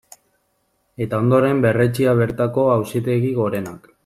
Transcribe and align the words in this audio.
Eta 1.05 1.19
ondoren 1.25 1.61
berretsia 1.67 2.17
bertako 2.23 2.65
Auzitegi 2.79 3.35
Gorenak. 3.43 3.91